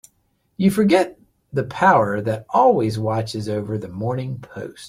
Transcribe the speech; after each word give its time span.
You 0.57 0.71
forget 0.71 1.19
the 1.53 1.63
power 1.63 2.21
that 2.21 2.45
always 2.49 2.97
watches 2.97 3.47
over 3.47 3.77
the 3.77 3.87
Morning 3.87 4.39
Post. 4.39 4.79